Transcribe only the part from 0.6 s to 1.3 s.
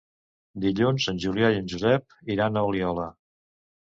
Dilluns en